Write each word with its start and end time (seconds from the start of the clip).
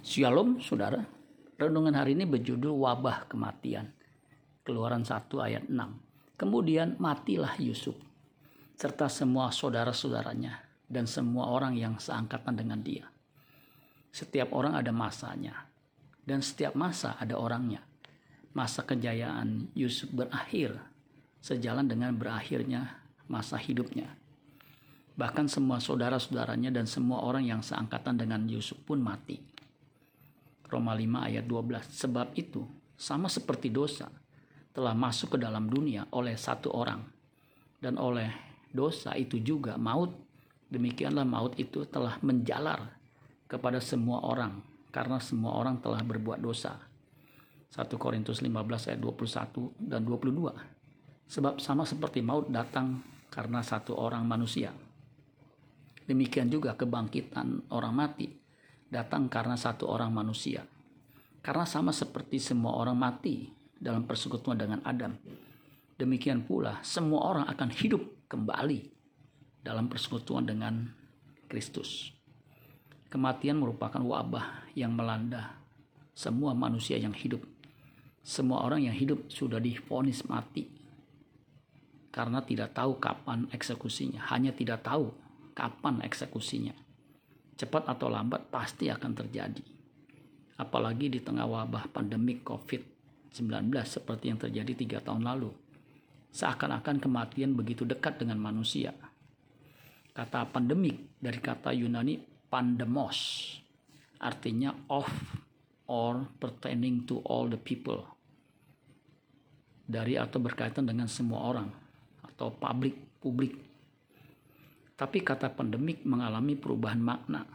Shalom 0.00 0.64
saudara. 0.64 1.04
Renungan 1.60 1.92
hari 1.92 2.16
ini 2.16 2.24
berjudul 2.24 2.72
wabah 2.72 3.28
kematian. 3.28 3.92
Keluaran 4.64 5.04
1 5.04 5.28
ayat 5.36 5.68
6. 5.68 5.76
Kemudian 6.40 6.96
matilah 6.96 7.52
Yusuf 7.60 8.00
serta 8.80 9.12
semua 9.12 9.52
saudara-saudaranya 9.52 10.56
dan 10.88 11.04
semua 11.04 11.52
orang 11.52 11.76
yang 11.76 12.00
seangkatan 12.00 12.56
dengan 12.56 12.80
dia. 12.80 13.12
Setiap 14.08 14.56
orang 14.56 14.72
ada 14.80 14.88
masanya 14.88 15.68
dan 16.24 16.40
setiap 16.40 16.72
masa 16.72 17.20
ada 17.20 17.36
orangnya. 17.36 17.84
Masa 18.56 18.88
kejayaan 18.88 19.68
Yusuf 19.76 20.08
berakhir 20.16 20.80
sejalan 21.44 21.84
dengan 21.84 22.16
berakhirnya 22.16 23.04
masa 23.28 23.60
hidupnya. 23.60 24.08
Bahkan 25.20 25.52
semua 25.52 25.76
saudara-saudaranya 25.76 26.72
dan 26.72 26.88
semua 26.88 27.20
orang 27.20 27.44
yang 27.44 27.60
seangkatan 27.60 28.16
dengan 28.16 28.48
Yusuf 28.48 28.80
pun 28.88 29.04
mati. 29.04 29.59
Roma 30.70 30.94
5 30.94 31.26
ayat 31.26 31.44
12. 31.44 31.90
Sebab 31.90 32.32
itu, 32.38 32.62
sama 32.94 33.26
seperti 33.26 33.68
dosa, 33.74 34.06
telah 34.70 34.94
masuk 34.94 35.34
ke 35.34 35.38
dalam 35.42 35.66
dunia 35.66 36.06
oleh 36.14 36.38
satu 36.38 36.70
orang. 36.70 37.02
Dan 37.82 37.98
oleh 37.98 38.30
dosa 38.70 39.18
itu 39.18 39.42
juga 39.42 39.74
maut. 39.74 40.14
Demikianlah 40.70 41.26
maut 41.26 41.58
itu 41.58 41.82
telah 41.90 42.16
menjalar 42.22 42.94
kepada 43.50 43.82
semua 43.82 44.22
orang. 44.22 44.62
Karena 44.94 45.18
semua 45.18 45.58
orang 45.58 45.82
telah 45.82 46.02
berbuat 46.06 46.38
dosa. 46.38 46.78
1 47.70 47.86
Korintus 47.98 48.42
15 48.42 48.90
ayat 48.90 49.00
21 49.02 49.74
dan 49.78 50.02
22. 50.06 51.30
Sebab 51.30 51.62
sama 51.62 51.86
seperti 51.86 52.22
maut 52.22 52.50
datang 52.50 53.02
karena 53.30 53.62
satu 53.62 53.94
orang 53.94 54.26
manusia. 54.26 54.74
Demikian 56.10 56.50
juga 56.50 56.74
kebangkitan 56.74 57.70
orang 57.70 57.94
mati 57.94 58.39
datang 58.90 59.30
karena 59.30 59.54
satu 59.54 59.86
orang 59.86 60.10
manusia. 60.10 60.66
Karena 61.40 61.64
sama 61.64 61.94
seperti 61.94 62.36
semua 62.36 62.76
orang 62.76 62.98
mati 62.98 63.48
dalam 63.80 64.04
persekutuan 64.04 64.60
dengan 64.60 64.84
Adam. 64.84 65.16
Demikian 65.96 66.44
pula 66.44 66.82
semua 66.84 67.32
orang 67.32 67.46
akan 67.48 67.70
hidup 67.72 68.02
kembali 68.28 68.92
dalam 69.64 69.88
persekutuan 69.88 70.44
dengan 70.44 70.90
Kristus. 71.48 72.12
Kematian 73.08 73.56
merupakan 73.56 74.02
wabah 74.02 74.68
yang 74.76 74.92
melanda 74.92 75.56
semua 76.12 76.52
manusia 76.52 77.00
yang 77.00 77.16
hidup. 77.16 77.40
Semua 78.20 78.68
orang 78.68 78.84
yang 78.84 78.92
hidup 78.92 79.32
sudah 79.32 79.56
difonis 79.56 80.28
mati 80.28 80.68
karena 82.12 82.44
tidak 82.44 82.76
tahu 82.76 83.00
kapan 83.00 83.48
eksekusinya, 83.48 84.20
hanya 84.28 84.52
tidak 84.52 84.84
tahu 84.84 85.08
kapan 85.56 86.04
eksekusinya 86.04 86.76
cepat 87.60 87.92
atau 87.92 88.08
lambat 88.08 88.48
pasti 88.48 88.88
akan 88.88 89.12
terjadi. 89.12 89.60
Apalagi 90.56 91.12
di 91.12 91.20
tengah 91.20 91.44
wabah 91.44 91.92
pandemik 91.92 92.40
COVID-19 92.40 93.68
seperti 93.84 94.32
yang 94.32 94.40
terjadi 94.40 94.72
tiga 94.72 94.98
tahun 95.04 95.28
lalu. 95.28 95.52
Seakan-akan 96.32 96.96
kematian 96.96 97.52
begitu 97.52 97.84
dekat 97.84 98.16
dengan 98.16 98.40
manusia. 98.40 98.96
Kata 100.16 100.48
pandemik 100.48 101.20
dari 101.20 101.36
kata 101.36 101.76
Yunani 101.76 102.16
pandemos, 102.48 103.16
artinya 104.16 104.72
of 104.88 105.08
or 105.84 106.24
pertaining 106.40 107.04
to 107.04 107.20
all 107.28 107.44
the 107.44 107.60
people. 107.60 108.08
Dari 109.90 110.16
atau 110.16 110.38
berkaitan 110.40 110.86
dengan 110.86 111.10
semua 111.10 111.44
orang 111.50 111.68
atau 112.22 112.54
publik 112.54 113.18
publik 113.18 113.69
tapi 115.00 115.24
kata 115.24 115.48
pandemik 115.48 116.04
mengalami 116.04 116.60
perubahan 116.60 117.00
makna 117.00 117.48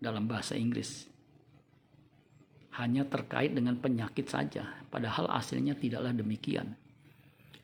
dalam 0.00 0.24
bahasa 0.24 0.56
Inggris. 0.56 1.04
Hanya 2.80 3.04
terkait 3.04 3.52
dengan 3.52 3.76
penyakit 3.76 4.24
saja, 4.24 4.64
padahal 4.88 5.28
aslinya 5.36 5.76
tidaklah 5.76 6.16
demikian. 6.16 6.72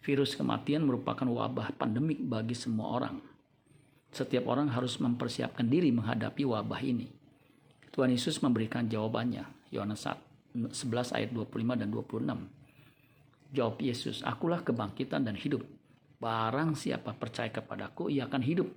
Virus 0.05 0.37
kematian 0.37 0.85
merupakan 0.85 1.25
wabah 1.25 1.73
pandemik 1.73 2.21
bagi 2.21 2.53
semua 2.53 3.01
orang. 3.01 3.17
Setiap 4.13 4.45
orang 4.45 4.69
harus 4.69 5.01
mempersiapkan 5.01 5.65
diri 5.65 5.89
menghadapi 5.89 6.45
wabah 6.45 6.85
ini. 6.85 7.09
Tuhan 7.97 8.13
Yesus 8.13 8.45
memberikan 8.45 8.85
jawabannya. 8.85 9.73
Yohanes 9.73 10.05
11 10.53 11.17
ayat 11.17 11.33
25 11.33 11.81
dan 11.81 11.89
26. 11.89 13.57
Jawab 13.57 13.77
Yesus, 13.81 14.21
akulah 14.21 14.61
kebangkitan 14.61 15.25
dan 15.25 15.37
hidup. 15.37 15.65
Barang 16.23 16.79
siapa 16.79 17.19
percaya 17.19 17.51
kepadaku, 17.51 18.07
ia 18.07 18.31
akan 18.31 18.47
hidup, 18.47 18.71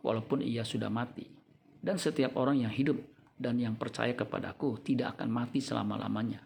walaupun 0.00 0.40
ia 0.40 0.64
sudah 0.64 0.88
mati. 0.88 1.28
Dan 1.76 2.00
setiap 2.00 2.40
orang 2.40 2.64
yang 2.64 2.72
hidup 2.72 2.96
dan 3.36 3.60
yang 3.60 3.76
percaya 3.76 4.16
kepadaku 4.16 4.80
tidak 4.80 5.20
akan 5.20 5.28
mati 5.28 5.60
selama-lamanya. 5.60 6.40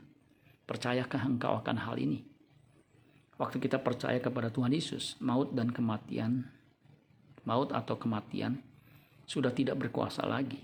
Percayakah 0.67 1.23
engkau 1.31 1.63
akan 1.63 1.87
hal 1.87 1.95
ini? 1.95 2.27
Waktu 3.39 3.63
kita 3.63 3.79
percaya 3.87 4.19
kepada 4.19 4.51
Tuhan 4.51 4.75
Yesus, 4.75 5.15
maut 5.23 5.55
dan 5.55 5.71
kematian, 5.71 6.51
maut 7.47 7.71
atau 7.71 7.95
kematian, 7.95 8.59
sudah 9.23 9.55
tidak 9.55 9.79
berkuasa 9.79 10.27
lagi. 10.27 10.59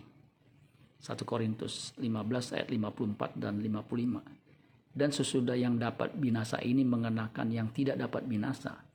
1 0.98 1.22
Korintus 1.22 1.94
15 2.02 2.58
ayat 2.58 2.66
54 2.66 3.38
dan 3.38 3.62
55. 3.62 4.26
Dan 4.90 5.14
sesudah 5.14 5.54
yang 5.54 5.78
dapat 5.78 6.18
binasa 6.18 6.58
ini 6.66 6.82
mengenakan 6.82 7.54
yang 7.54 7.70
tidak 7.70 7.94
dapat 8.02 8.26
binasa, 8.26 8.87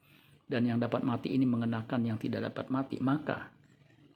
dan 0.47 0.67
yang 0.67 0.79
dapat 0.79 1.01
mati 1.01 1.31
ini 1.31 1.47
mengenakan 1.47 2.01
yang 2.03 2.17
tidak 2.19 2.51
dapat 2.51 2.67
mati, 2.69 2.99
maka 2.99 3.49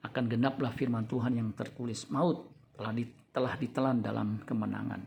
akan 0.04 0.24
genaplah 0.30 0.72
firman 0.72 1.08
Tuhan 1.08 1.34
yang 1.34 1.50
tertulis 1.56 2.06
maut 2.12 2.46
telah 2.78 2.92
di, 2.94 3.04
telah 3.34 3.54
ditelan 3.58 3.98
dalam 4.04 4.38
kemenangan. 4.44 5.02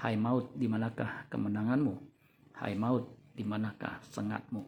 Hai 0.00 0.16
maut, 0.16 0.52
di 0.56 0.64
manakah 0.64 1.28
kemenanganmu? 1.28 1.94
Hai 2.56 2.72
maut, 2.76 3.08
di 3.36 3.44
manakah 3.44 4.00
sengatmu? 4.08 4.62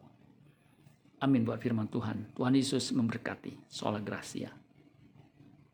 Amin 1.23 1.47
buat 1.47 1.57
firman 1.63 1.87
Tuhan. 1.87 2.35
Tuhan 2.35 2.53
Yesus 2.53 2.91
memberkati. 2.91 3.71
Soal 3.71 4.03
Gracia. 4.03 4.62